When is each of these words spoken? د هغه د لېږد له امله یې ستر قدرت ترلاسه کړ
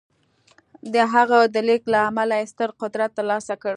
د 0.93 0.95
هغه 1.13 1.39
د 1.53 1.55
لېږد 1.67 1.87
له 1.93 1.99
امله 2.09 2.35
یې 2.41 2.47
ستر 2.51 2.69
قدرت 2.81 3.09
ترلاسه 3.17 3.53
کړ 3.61 3.69